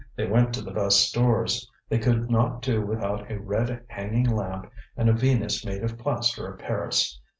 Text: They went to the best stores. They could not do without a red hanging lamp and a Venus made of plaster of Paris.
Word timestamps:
They 0.15 0.25
went 0.25 0.51
to 0.55 0.61
the 0.63 0.71
best 0.71 0.99
stores. 0.99 1.69
They 1.87 1.99
could 1.99 2.27
not 2.27 2.63
do 2.63 2.83
without 2.83 3.29
a 3.31 3.39
red 3.39 3.83
hanging 3.87 4.27
lamp 4.35 4.71
and 4.97 5.07
a 5.07 5.13
Venus 5.13 5.63
made 5.63 5.83
of 5.83 5.99
plaster 5.99 6.51
of 6.51 6.57
Paris. 6.57 7.21